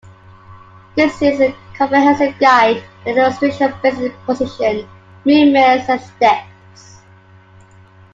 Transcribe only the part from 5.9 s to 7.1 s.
steps.